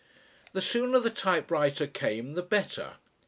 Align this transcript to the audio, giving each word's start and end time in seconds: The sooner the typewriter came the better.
The 0.53 0.63
sooner 0.63 0.99
the 0.99 1.11
typewriter 1.11 1.85
came 1.85 2.33
the 2.33 2.41
better. 2.41 2.95